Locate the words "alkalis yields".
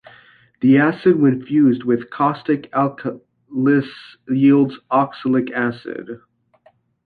2.73-4.79